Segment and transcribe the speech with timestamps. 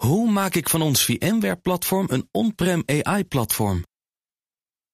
[0.00, 3.84] Hoe maak ik van ons VMware-platform een on-prem AI-platform?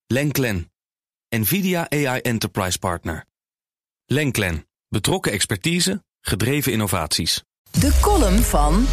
[0.06, 0.72] Lenklen,
[1.28, 3.24] NVIDIA AI Enterprise Partner.
[4.06, 7.42] Lenklen, betrokken expertise, gedreven innovaties.
[7.70, 8.86] De column van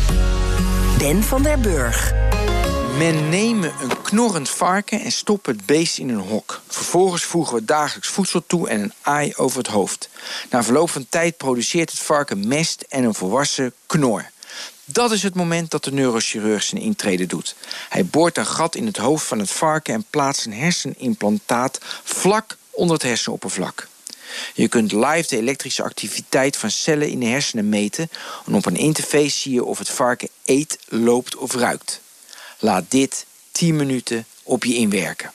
[0.98, 2.14] Ben van der Burg.
[2.98, 6.62] Men nemen een knorrend varken en stoppen het beest in een hok.
[6.68, 10.10] Vervolgens voegen we dagelijks voedsel toe en een aai over het hoofd.
[10.50, 14.32] Na verloop van tijd produceert het varken mest en een volwassen knor.
[14.86, 17.56] Dat is het moment dat de neurochirurg zijn intrede doet.
[17.90, 22.58] Hij boort een gat in het hoofd van het varken en plaatst een hersenimplantaat vlak
[22.70, 23.88] onder het hersenoppervlak.
[24.54, 28.10] Je kunt live de elektrische activiteit van cellen in de hersenen meten
[28.46, 32.02] en op een interface zie je of het varken eet, loopt of ruikt.
[32.60, 35.32] Laat dit 10 minuten op je inwerken.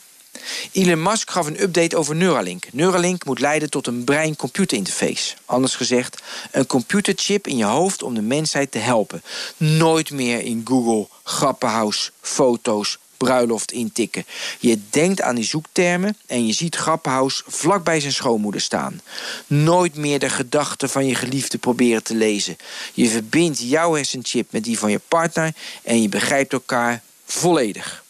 [0.72, 2.64] Elon Musk gaf een update over Neuralink.
[2.72, 5.34] Neuralink moet leiden tot een brein-computer interface.
[5.44, 9.22] Anders gezegd, een computerchip in je hoofd om de mensheid te helpen.
[9.56, 14.26] Nooit meer in Google, Grappenhuis, foto's, bruiloft intikken.
[14.58, 19.00] Je denkt aan die zoektermen en je ziet Grappenhuis vlak bij zijn schoonmoeder staan.
[19.46, 22.56] Nooit meer de gedachten van je geliefde proberen te lezen.
[22.94, 28.04] Je verbindt jouw hersenchip met die van je partner en je begrijpt elkaar volledig.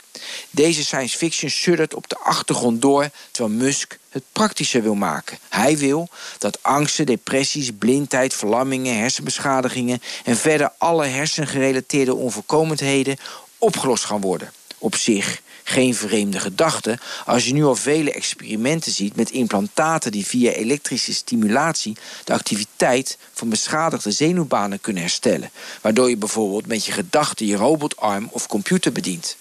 [0.50, 5.38] Deze science fiction suddert op de achtergrond door, terwijl Musk het praktischer wil maken.
[5.48, 13.16] Hij wil dat angsten, depressies, blindheid, verlammingen, hersenbeschadigingen en verder alle hersengerelateerde onvolkomenheden
[13.58, 14.52] opgelost gaan worden.
[14.78, 20.26] Op zich geen vreemde gedachte als je nu al vele experimenten ziet met implantaten die
[20.26, 26.92] via elektrische stimulatie de activiteit van beschadigde zenuwbanen kunnen herstellen, waardoor je bijvoorbeeld met je
[26.92, 29.36] gedachten je robotarm of computer bedient.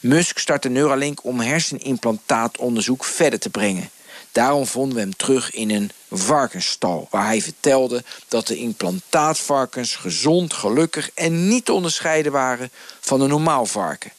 [0.00, 3.90] Musk startte Neuralink om hersenimplantaatontonderzoek verder te brengen.
[4.32, 10.52] Daarom vonden we hem terug in een varkensstal, waar hij vertelde dat de implantaatvarkens gezond,
[10.52, 14.12] gelukkig en niet te onderscheiden waren van een normaal varken.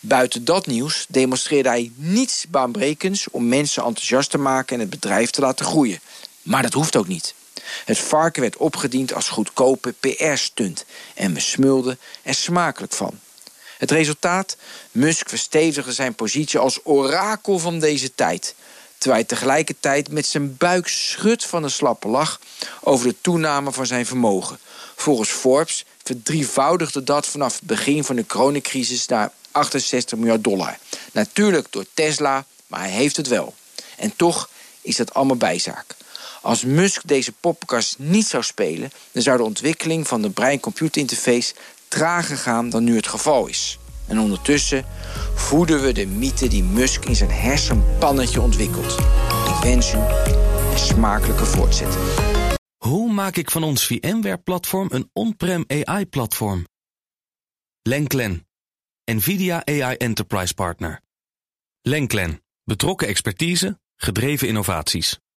[0.00, 5.30] Buiten dat nieuws demonstreerde hij niets baanbrekends om mensen enthousiast te maken en het bedrijf
[5.30, 6.00] te laten groeien.
[6.42, 7.34] Maar dat hoeft ook niet.
[7.84, 13.18] Het varken werd opgediend als goedkope PR-stunt en we smulden er smakelijk van.
[13.78, 14.56] Het resultaat?
[14.90, 18.54] Musk verstevigde zijn positie als orakel van deze tijd.
[18.98, 22.40] Terwijl hij tegelijkertijd met zijn buik schudt van een slappe lach
[22.80, 24.58] over de toename van zijn vermogen.
[24.96, 30.78] Volgens Forbes verdrievoudigde dat vanaf het begin van de coronacrisis naar 68 miljard dollar.
[31.12, 33.54] Natuurlijk door Tesla, maar hij heeft het wel.
[33.96, 34.48] En toch
[34.80, 35.84] is dat allemaal bijzaak.
[36.42, 41.54] Als Musk deze poppenkast niet zou spelen, dan zou de ontwikkeling van de brein-computer interface
[41.88, 43.78] trager gaan dan nu het geval is.
[44.06, 44.84] En ondertussen
[45.34, 48.98] voeden we de mythe die Musk in zijn hersenpannetje ontwikkelt.
[49.46, 52.04] Ik wens u een smakelijke voortzetting.
[52.76, 56.66] Hoe maak ik van ons VMware-platform een on-prem AI-platform?
[57.82, 58.46] Lenklen,
[59.04, 61.00] NVIDIA AI Enterprise Partner.
[61.82, 65.18] Lenklen, betrokken expertise, gedreven innovaties.